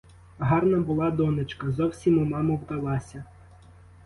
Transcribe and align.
Гарна 0.39 0.77
була 0.79 1.11
донечка, 1.11 1.71
зовсім 1.71 2.17
у 2.19 2.25
маму 2.25 2.57
вдалася. 2.65 3.23